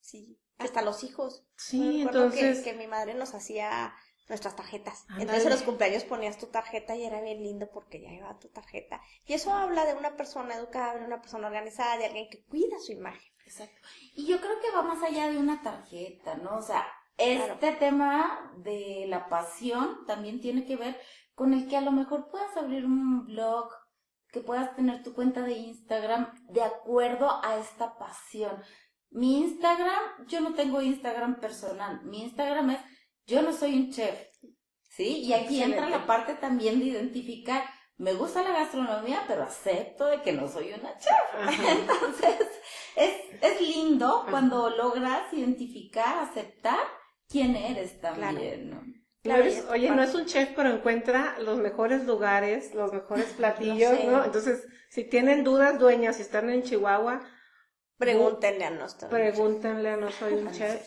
Sí. 0.00 0.38
Hasta 0.58 0.80
los 0.82 1.04
hijos. 1.04 1.44
Sí, 1.56 2.00
entonces, 2.02 2.60
Que, 2.60 2.70
que 2.70 2.76
mi 2.78 2.86
madre 2.86 3.14
nos 3.14 3.34
hacía 3.34 3.94
nuestras 4.28 4.56
tarjetas. 4.56 5.04
Entonces 5.18 5.44
en 5.44 5.50
los 5.50 5.62
cumpleaños 5.62 6.04
ponías 6.04 6.38
tu 6.38 6.46
tarjeta 6.46 6.96
y 6.96 7.04
era 7.04 7.20
bien 7.20 7.42
lindo 7.42 7.68
porque 7.70 8.00
ya 8.00 8.10
llevaba 8.10 8.38
tu 8.38 8.48
tarjeta. 8.48 9.00
Y 9.26 9.34
eso 9.34 9.52
habla 9.52 9.84
de 9.84 9.94
una 9.94 10.16
persona 10.16 10.54
educada, 10.54 10.98
de 10.98 11.04
una 11.04 11.20
persona 11.20 11.48
organizada, 11.48 11.98
de 11.98 12.06
alguien 12.06 12.30
que 12.30 12.44
cuida 12.44 12.78
su 12.78 12.92
imagen. 12.92 13.32
Exacto. 13.44 13.88
Y 14.14 14.26
yo 14.26 14.40
creo 14.40 14.60
que 14.60 14.70
va 14.70 14.82
más 14.82 15.02
allá 15.02 15.28
de 15.30 15.38
una 15.38 15.60
tarjeta, 15.62 16.36
¿no? 16.36 16.56
O 16.56 16.62
sea, 16.62 16.86
este 17.18 17.72
tema 17.72 18.52
de 18.58 19.06
la 19.08 19.28
pasión 19.28 20.04
también 20.06 20.40
tiene 20.40 20.64
que 20.64 20.76
ver 20.76 20.98
con 21.34 21.54
el 21.54 21.68
que 21.68 21.76
a 21.76 21.80
lo 21.80 21.92
mejor 21.92 22.28
puedas 22.30 22.56
abrir 22.56 22.84
un 22.84 23.24
blog, 23.26 23.70
que 24.28 24.40
puedas 24.40 24.74
tener 24.76 25.02
tu 25.02 25.12
cuenta 25.14 25.42
de 25.42 25.52
Instagram 25.52 26.32
de 26.48 26.62
acuerdo 26.62 27.40
a 27.44 27.56
esta 27.58 27.96
pasión. 27.98 28.62
Mi 29.10 29.40
Instagram, 29.40 30.26
yo 30.26 30.40
no 30.40 30.54
tengo 30.54 30.80
Instagram 30.80 31.38
personal. 31.38 32.02
Mi 32.04 32.22
Instagram 32.22 32.70
es, 32.70 32.80
yo 33.26 33.42
no 33.42 33.52
soy 33.52 33.76
un 33.76 33.92
chef, 33.92 34.18
¿sí? 34.88 35.18
Y 35.18 35.34
aquí 35.34 35.62
entra 35.62 35.88
la 35.88 36.06
parte 36.06 36.34
también 36.34 36.78
de 36.78 36.86
identificar, 36.86 37.62
me 37.98 38.14
gusta 38.14 38.42
la 38.42 38.52
gastronomía, 38.52 39.22
pero 39.28 39.42
acepto 39.42 40.06
de 40.06 40.22
que 40.22 40.32
no 40.32 40.48
soy 40.48 40.72
una 40.72 40.96
chef. 40.96 41.12
ajá, 41.38 41.72
Entonces, 41.72 42.40
es, 42.96 43.42
es 43.42 43.60
lindo 43.60 44.24
cuando 44.30 44.70
logras 44.70 45.30
identificar, 45.32 46.18
aceptar 46.18 47.01
quién 47.32 47.56
eres 47.56 48.00
también, 48.00 48.70
¿no? 48.70 48.82
no 48.84 48.92
Claro, 49.22 49.42
eres- 49.42 49.64
oye, 49.70 49.90
no 49.90 50.02
es 50.02 50.14
un 50.14 50.26
chef, 50.26 50.50
pero 50.54 50.68
encuentra 50.70 51.38
los 51.38 51.58
mejores 51.58 52.04
lugares, 52.04 52.74
los 52.74 52.92
mejores 52.92 53.26
platillos, 53.36 53.96
sé. 53.98 54.06
¿no? 54.06 54.24
Entonces, 54.24 54.66
si 54.90 55.04
tienen 55.04 55.42
dudas, 55.44 55.78
dueñas, 55.78 56.16
si 56.16 56.22
están 56.22 56.50
en 56.50 56.62
Chihuahua, 56.62 57.20
Pregúntenle 57.98 58.64
a 58.64 58.70
nuestro. 58.70 59.08
pregúntenle 59.08 59.90
a 59.90 59.96
No 59.96 60.10
Soy 60.10 60.34
un 60.34 60.50
Chef, 60.50 60.82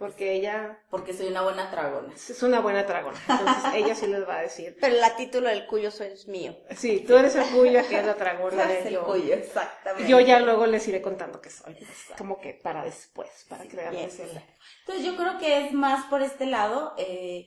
porque 0.00 0.32
ella 0.32 0.80
Porque 0.90 1.12
soy 1.12 1.28
una 1.28 1.42
buena 1.42 1.70
tragona. 1.70 2.12
es 2.14 2.42
una 2.42 2.60
buena 2.60 2.86
tragona. 2.86 3.20
Entonces, 3.28 3.64
ella 3.74 3.94
sí 3.94 4.06
les 4.06 4.26
va 4.26 4.38
a 4.38 4.42
decir. 4.42 4.76
Pero 4.80 4.96
el 4.96 5.16
título 5.16 5.48
del 5.50 5.66
cuyo 5.66 5.90
soy 5.90 6.08
es 6.08 6.26
mío. 6.26 6.56
Sí, 6.74 7.04
tú 7.06 7.14
eres 7.16 7.36
el 7.36 7.44
cuya 7.50 7.86
que 7.86 7.98
es 8.00 8.06
la 8.06 8.14
tragona 8.24 8.64
de 8.66 8.78
el 8.88 8.94
yo. 8.94 9.04
cuyo, 9.04 9.34
exactamente. 9.34 10.10
Yo 10.10 10.18
ya 10.18 10.40
luego 10.40 10.66
les 10.66 10.88
iré 10.88 11.02
contando 11.02 11.40
qué 11.42 11.50
soy. 11.50 11.76
como 12.16 12.40
que 12.40 12.54
para 12.54 12.82
después, 12.82 13.28
para 13.48 13.64
crearles 13.68 14.16
bien. 14.16 14.30
el... 14.30 14.42
Entonces 14.80 15.04
yo 15.04 15.16
creo 15.16 15.38
que 15.38 15.66
es 15.66 15.72
más 15.74 16.06
por 16.06 16.22
este 16.22 16.46
lado, 16.46 16.94
eh, 16.96 17.46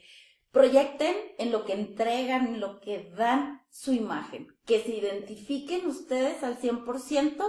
proyecten 0.51 1.15
en 1.39 1.51
lo 1.51 1.65
que 1.65 1.73
entregan, 1.73 2.45
en 2.45 2.59
lo 2.59 2.79
que 2.79 3.09
dan 3.17 3.63
su 3.71 3.93
imagen, 3.93 4.47
que 4.67 4.79
se 4.83 4.91
identifiquen 4.91 5.87
ustedes 5.87 6.43
al 6.43 6.59
100% 6.61 7.43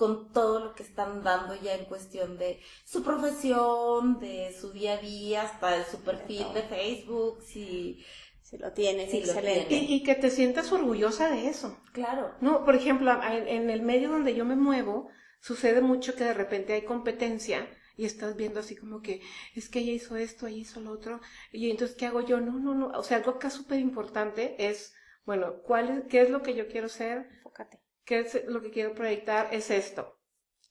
con 0.00 0.32
todo 0.32 0.60
lo 0.64 0.74
que 0.76 0.84
están 0.84 1.22
dando 1.24 1.54
ya 1.56 1.74
en 1.74 1.84
cuestión 1.86 2.38
de 2.38 2.50
su 2.84 3.02
profesión, 3.02 4.18
de 4.20 4.54
su 4.58 4.72
día 4.72 4.94
a 4.94 4.98
día, 4.98 5.42
hasta 5.42 5.68
de 5.78 5.84
su 5.84 5.98
perfil 6.08 6.46
de 6.54 6.62
Facebook, 6.62 7.42
si, 7.42 8.04
Si 8.42 8.58
lo 8.58 8.72
tienes, 8.72 9.10
Sí, 9.10 9.24
lo 9.24 9.34
excelente. 9.34 9.66
tienes. 9.68 9.90
Y, 9.90 9.94
y 9.94 10.02
que 10.04 10.14
te 10.14 10.30
sientas 10.30 10.70
orgullosa 10.72 11.30
de 11.30 11.48
eso. 11.48 11.76
claro, 11.92 12.34
No, 12.40 12.64
por 12.64 12.74
ejemplo, 12.76 13.12
en, 13.22 13.48
en 13.48 13.70
el 13.70 13.82
medio 13.82 14.10
donde 14.10 14.34
yo 14.34 14.44
me 14.44 14.56
muevo, 14.56 15.08
sucede 15.40 15.80
mucho 15.80 16.14
que 16.14 16.24
de 16.24 16.34
repente 16.34 16.72
hay 16.72 16.84
competencia 16.84 17.68
y 17.96 18.04
estás 18.04 18.36
viendo 18.36 18.60
así 18.60 18.76
como 18.76 19.02
que 19.02 19.20
es 19.54 19.68
que 19.68 19.80
ella 19.80 19.92
hizo 19.92 20.16
esto, 20.16 20.46
ella 20.46 20.58
hizo 20.58 20.80
lo 20.80 20.92
otro, 20.92 21.20
y 21.52 21.70
entonces 21.70 21.96
¿qué 21.96 22.06
hago 22.06 22.20
yo? 22.22 22.40
No, 22.40 22.52
no, 22.58 22.74
no. 22.74 22.88
O 22.98 23.02
sea, 23.02 23.18
algo 23.18 23.38
es 23.42 23.52
súper 23.52 23.80
importante 23.80 24.54
es, 24.68 24.94
bueno, 25.26 25.62
¿cuál 25.62 25.90
es, 25.90 26.04
¿qué 26.08 26.22
es 26.22 26.30
lo 26.30 26.42
que 26.42 26.54
yo 26.54 26.68
quiero 26.68 26.88
ser? 26.88 27.28
Enfócate. 27.36 27.80
¿Qué 28.08 28.20
es 28.20 28.46
lo 28.46 28.62
que 28.62 28.70
quiero 28.70 28.94
proyectar? 28.94 29.52
Es 29.52 29.70
esto. 29.70 30.18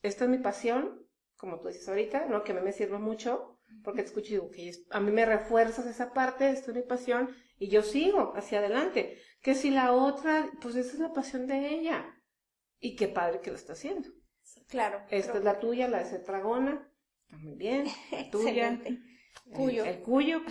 Esta 0.01 0.23
es 0.23 0.29
mi 0.31 0.39
pasión, 0.39 1.07
como 1.35 1.59
tú 1.59 1.67
dices 1.67 1.87
ahorita, 1.87 2.25
¿no? 2.25 2.43
Que 2.43 2.51
a 2.51 2.55
mí 2.55 2.61
me 2.61 2.71
sirve 2.71 2.97
mucho. 2.97 3.59
porque 3.83 4.01
te 4.01 4.07
escucho 4.07 4.29
y 4.29 4.31
digo, 4.31 4.49
que 4.49 4.71
a 4.89 4.99
mí 4.99 5.11
me 5.11 5.23
refuerzas 5.23 5.85
esa 5.85 6.13
parte, 6.13 6.49
esto 6.49 6.71
es 6.71 6.77
mi 6.77 6.81
pasión, 6.81 7.29
y 7.59 7.67
yo 7.67 7.83
sigo 7.83 8.33
hacia 8.35 8.57
adelante. 8.57 9.21
Que 9.43 9.53
si 9.53 9.69
la 9.69 9.93
otra, 9.93 10.49
pues 10.63 10.75
esa 10.75 10.93
es 10.93 10.99
la 10.99 11.13
pasión 11.13 11.45
de 11.45 11.75
ella. 11.75 12.11
Y 12.79 12.95
qué 12.95 13.07
padre 13.07 13.39
que 13.39 13.51
lo 13.51 13.55
está 13.55 13.73
haciendo. 13.73 14.09
Claro. 14.67 15.05
Esta 15.11 15.37
es 15.37 15.43
la 15.43 15.59
tuya, 15.59 15.87
la 15.87 15.99
de 15.99 16.05
Cetragona. 16.05 16.91
Está 17.21 17.37
muy 17.37 17.55
bien. 17.55 17.85
La 18.11 18.29
tuya. 18.31 18.81
Cuyo. 19.53 19.85
El, 19.85 20.01
cuyo. 20.01 20.41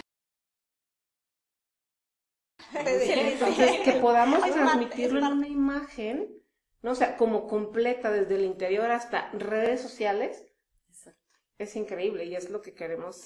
Entonces, 2.72 3.80
que 3.80 3.92
podamos 4.00 4.40
transmitirlo 4.40 5.18
en 5.18 5.32
una 5.32 5.48
imagen, 5.48 6.45
¿no? 6.86 6.92
O 6.92 6.94
sea, 6.94 7.16
como 7.16 7.48
completa 7.48 8.12
desde 8.12 8.36
el 8.36 8.44
interior 8.44 8.92
hasta 8.92 9.28
redes 9.32 9.80
sociales, 9.80 10.46
es 11.58 11.74
increíble 11.74 12.26
y 12.26 12.36
es 12.36 12.48
lo 12.48 12.62
que 12.62 12.74
queremos 12.74 13.24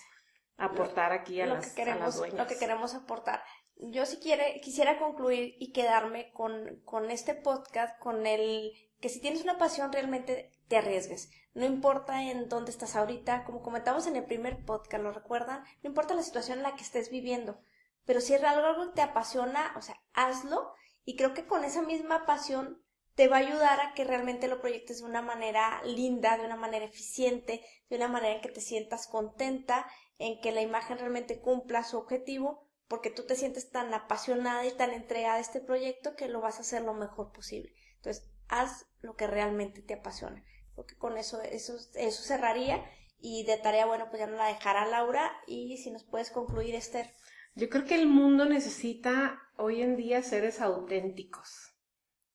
aportar 0.56 1.12
aquí 1.12 1.42
a, 1.42 1.46
lo 1.46 1.56
las, 1.56 1.68
que 1.68 1.74
queremos, 1.74 2.16
dueñas. 2.16 2.38
Lo 2.38 2.46
que 2.46 2.56
queremos 2.56 2.94
aportar. 2.94 3.42
Yo 3.76 4.06
si 4.06 4.16
quiere, 4.16 4.62
quisiera 4.62 4.98
concluir 4.98 5.56
y 5.58 5.72
quedarme 5.72 6.32
con, 6.32 6.80
con 6.86 7.10
este 7.10 7.34
podcast, 7.34 7.98
con 7.98 8.26
el 8.26 8.72
que 8.98 9.10
si 9.10 9.20
tienes 9.20 9.42
una 9.42 9.58
pasión 9.58 9.92
realmente 9.92 10.52
te 10.68 10.78
arriesgues. 10.78 11.30
No 11.52 11.66
importa 11.66 12.22
en 12.30 12.48
dónde 12.48 12.70
estás 12.70 12.96
ahorita, 12.96 13.44
como 13.44 13.60
comentamos 13.60 14.06
en 14.06 14.16
el 14.16 14.24
primer 14.24 14.64
podcast, 14.64 15.02
¿lo 15.02 15.12
recuerdan? 15.12 15.64
No 15.82 15.90
importa 15.90 16.14
la 16.14 16.22
situación 16.22 16.58
en 16.58 16.64
la 16.64 16.76
que 16.76 16.82
estés 16.82 17.10
viviendo, 17.10 17.60
pero 18.06 18.22
si 18.22 18.32
es 18.32 18.42
algo 18.42 18.86
que 18.86 18.94
te 18.94 19.02
apasiona, 19.02 19.74
o 19.76 19.82
sea, 19.82 20.00
hazlo 20.14 20.72
y 21.04 21.16
creo 21.16 21.34
que 21.34 21.44
con 21.44 21.62
esa 21.64 21.82
misma 21.82 22.24
pasión 22.24 22.82
te 23.20 23.28
va 23.28 23.36
a 23.36 23.40
ayudar 23.40 23.80
a 23.80 23.92
que 23.92 24.04
realmente 24.04 24.48
lo 24.48 24.62
proyectes 24.62 25.00
de 25.00 25.04
una 25.04 25.20
manera 25.20 25.82
linda, 25.84 26.38
de 26.38 26.46
una 26.46 26.56
manera 26.56 26.86
eficiente, 26.86 27.60
de 27.90 27.96
una 27.96 28.08
manera 28.08 28.36
en 28.36 28.40
que 28.40 28.48
te 28.48 28.62
sientas 28.62 29.06
contenta, 29.06 29.86
en 30.16 30.40
que 30.40 30.52
la 30.52 30.62
imagen 30.62 30.96
realmente 30.96 31.38
cumpla 31.38 31.84
su 31.84 31.98
objetivo, 31.98 32.66
porque 32.88 33.10
tú 33.10 33.26
te 33.26 33.36
sientes 33.36 33.68
tan 33.68 33.92
apasionada 33.92 34.64
y 34.64 34.72
tan 34.72 34.92
entregada 34.92 35.34
a 35.34 35.40
este 35.40 35.60
proyecto 35.60 36.16
que 36.16 36.28
lo 36.28 36.40
vas 36.40 36.56
a 36.56 36.60
hacer 36.62 36.80
lo 36.80 36.94
mejor 36.94 37.30
posible. 37.30 37.74
Entonces, 37.96 38.26
haz 38.48 38.86
lo 39.02 39.16
que 39.16 39.26
realmente 39.26 39.82
te 39.82 39.92
apasiona. 39.92 40.42
Porque 40.74 40.96
con 40.96 41.18
eso, 41.18 41.42
eso, 41.42 41.76
eso 41.96 42.22
cerraría 42.22 42.82
y 43.18 43.44
de 43.44 43.58
tarea, 43.58 43.84
bueno, 43.84 44.06
pues 44.08 44.20
ya 44.20 44.28
no 44.28 44.38
la 44.38 44.46
dejará 44.46 44.86
Laura 44.86 45.30
y 45.46 45.76
si 45.76 45.90
nos 45.90 46.04
puedes 46.04 46.30
concluir, 46.30 46.74
Esther. 46.74 47.14
Yo 47.54 47.68
creo 47.68 47.84
que 47.84 47.96
el 47.96 48.06
mundo 48.06 48.46
necesita 48.46 49.38
hoy 49.58 49.82
en 49.82 49.98
día 49.98 50.22
seres 50.22 50.62
auténticos. 50.62 51.69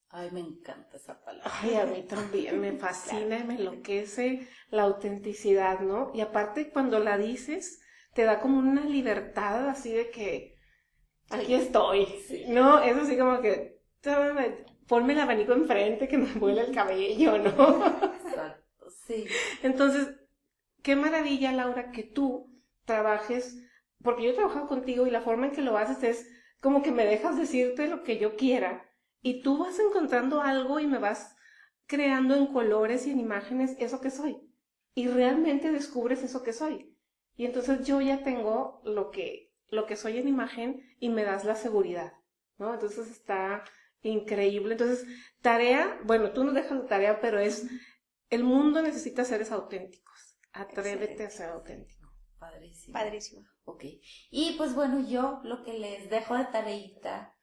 Ay, 0.09 0.31
me 0.31 0.39
encanta 0.39 0.97
esa 0.97 1.19
palabra. 1.24 1.51
Ay, 1.62 1.75
a 1.75 1.85
mí 1.85 2.03
también 2.03 2.59
me 2.59 2.71
fascina 2.77 3.38
y 3.39 3.43
me 3.43 3.55
enloquece 3.55 4.47
la 4.69 4.83
autenticidad, 4.83 5.79
¿no? 5.81 6.12
Y 6.13 6.21
aparte 6.21 6.69
cuando 6.69 7.00
la 7.00 7.17
dices, 7.17 7.81
te 8.13 8.24
da 8.24 8.39
como 8.39 8.59
una 8.59 8.85
libertad 8.85 9.67
así 9.67 9.91
de 9.91 10.09
que 10.09 10.55
aquí 11.29 11.53
estoy, 11.53 12.07
¿no? 12.47 12.81
Es 12.81 12.95
así 12.95 13.17
como 13.17 13.41
que 13.41 13.81
ponme 14.88 15.13
el 15.13 15.19
abanico 15.19 15.53
enfrente 15.53 16.07
que 16.07 16.17
me 16.17 16.31
vuela 16.39 16.62
el 16.62 16.74
cabello, 16.74 17.38
¿no? 17.38 17.85
Exacto, 17.85 18.89
sí. 19.05 19.25
Entonces, 19.63 20.07
qué 20.81 20.95
maravilla, 20.95 21.51
Laura, 21.51 21.91
que 21.91 22.03
tú 22.03 22.51
trabajes, 22.85 23.57
porque 24.01 24.24
yo 24.24 24.31
he 24.31 24.35
trabajado 24.35 24.67
contigo 24.67 25.07
y 25.07 25.12
la 25.12 25.21
forma 25.21 25.47
en 25.47 25.51
que 25.51 25.62
lo 25.62 25.77
haces 25.77 26.03
es 26.03 26.29
como 26.62 26.81
que 26.81 26.91
me 26.91 27.05
dejas 27.05 27.38
decirte 27.38 27.88
lo 27.88 28.03
que 28.03 28.17
yo 28.17 28.35
quiera 28.35 28.85
y 29.25 29.41
tú 29.41 29.58
vas 29.58 29.79
encontrando 29.79 30.39
algo 30.39 30.79
y 30.79 30.86
me 30.86 31.00
vas 31.00 31.36
creando 31.88 32.36
en 32.36 32.46
colores 32.46 33.08
y 33.08 33.10
en 33.10 33.20
imágenes 33.20 33.75
eso 33.79 34.00
que 34.00 34.12
soy. 34.12 34.38
Y 34.94 35.08
realmente 35.08 35.72
descubres 35.72 36.22
eso 36.22 36.44
que 36.44 36.53
soy. 36.53 36.96
Y 37.36 37.48
entonces 37.48 37.88
yo 37.88 38.01
ya 38.01 38.24
tengo 38.24 38.84
lo 38.86 39.10
que, 39.10 39.51
lo 39.70 39.88
que 39.88 39.96
soy 39.96 40.20
en 40.20 40.27
imagen 40.27 40.96
y 41.00 41.10
me 41.10 41.24
das 41.24 41.44
la 41.44 41.55
seguridad, 41.55 42.13
¿no? 42.60 42.72
Entonces 42.75 43.10
está 43.10 43.63
increíble. 44.03 44.74
Entonces, 44.74 45.08
tarea, 45.41 46.00
bueno, 46.03 46.32
tú 46.32 46.44
no 46.44 46.51
dejas 46.51 46.77
la 46.77 46.86
tarea, 46.86 47.20
pero 47.20 47.39
es, 47.39 47.65
el 48.29 48.44
mundo 48.44 48.84
necesita 48.84 49.25
seres 49.25 49.51
auténticos. 49.51 50.38
Atrévete 50.53 51.25
a 51.25 51.32
ser 51.32 51.50
auténtico. 51.50 52.12
Padrísimo. 52.38 52.94
Padrísimo. 52.94 53.47
Ok. 53.63 53.86
Y 54.30 54.54
pues 54.60 54.76
bueno, 54.76 55.04
yo 55.10 55.41
lo 55.43 55.63
que 55.63 55.73
les 55.73 56.12
dejo 56.12 56.38
de 56.38 56.45
tareita, 56.45 57.35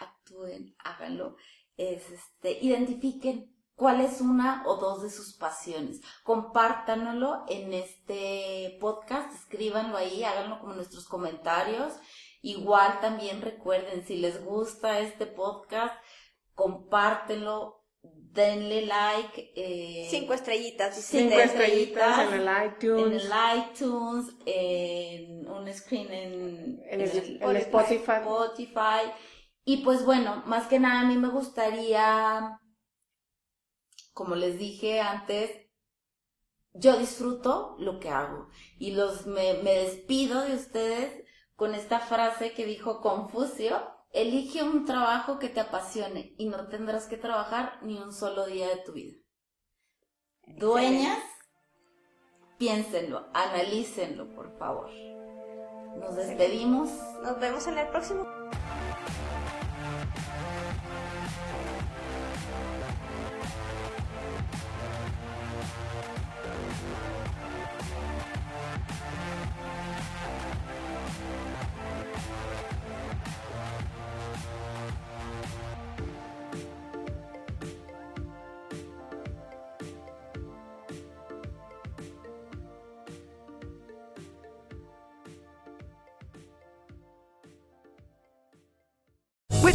actúen, 0.00 0.74
háganlo, 0.78 1.36
es 1.76 2.10
este, 2.10 2.58
identifiquen 2.60 3.54
cuál 3.80 4.02
es 4.02 4.20
una 4.20 4.62
o 4.66 4.76
dos 4.76 5.02
de 5.02 5.10
sus 5.10 5.34
pasiones. 5.34 6.00
Compártanlo 6.22 7.44
en 7.48 7.72
este 7.72 8.76
podcast, 8.78 9.34
escríbanlo 9.34 9.96
ahí, 9.96 10.22
háganlo 10.22 10.60
como 10.60 10.74
nuestros 10.74 11.06
comentarios. 11.06 11.94
Igual 12.42 13.00
también 13.00 13.40
recuerden, 13.40 14.06
si 14.06 14.16
les 14.16 14.44
gusta 14.44 15.00
este 15.00 15.26
podcast, 15.26 15.94
compártenlo, 16.54 17.80
denle 18.02 18.86
like. 18.86 19.52
Eh, 19.56 20.08
cinco 20.10 20.34
estrellitas. 20.34 20.96
Cinco 20.96 21.38
estrellitas, 21.38 22.32
en 22.32 22.34
el 22.34 22.66
iTunes. 22.66 23.06
En 23.06 23.32
el 23.32 23.58
iTunes, 23.58 24.26
en 24.44 25.48
un 25.48 25.72
screen 25.72 26.12
en, 26.12 26.82
en, 26.86 27.00
el, 27.00 27.56
Spotify. 27.56 28.12
Spotify. 28.20 29.12
Y 29.64 29.78
pues 29.78 30.04
bueno, 30.04 30.42
más 30.46 30.66
que 30.66 30.78
nada 30.78 31.00
a 31.00 31.04
mí 31.04 31.16
me 31.16 31.28
gustaría, 31.28 32.60
como 34.12 34.34
les 34.34 34.58
dije 34.58 35.00
antes, 35.00 35.50
yo 36.72 36.96
disfruto 36.98 37.76
lo 37.78 37.98
que 38.00 38.10
hago 38.10 38.48
y 38.78 38.92
los 38.92 39.26
me, 39.26 39.54
me 39.62 39.72
despido 39.72 40.42
de 40.42 40.54
ustedes 40.54 41.24
con 41.56 41.74
esta 41.74 42.00
frase 42.00 42.52
que 42.52 42.64
dijo 42.64 43.00
Confucio, 43.00 43.76
elige 44.12 44.62
un 44.62 44.86
trabajo 44.86 45.38
que 45.38 45.48
te 45.48 45.60
apasione 45.60 46.34
y 46.38 46.46
no 46.46 46.68
tendrás 46.68 47.06
que 47.06 47.16
trabajar 47.16 47.78
ni 47.82 47.98
un 47.98 48.12
solo 48.12 48.46
día 48.46 48.68
de 48.68 48.82
tu 48.82 48.92
vida. 48.92 49.16
Dueñas, 50.46 51.22
piénsenlo, 52.58 53.28
analícenlo, 53.34 54.34
por 54.34 54.56
favor. 54.58 54.90
Nos 55.96 56.16
despedimos. 56.16 56.90
Nos 57.22 57.38
vemos 57.38 57.66
en 57.66 57.78
el 57.78 57.88
próximo. 57.88 58.39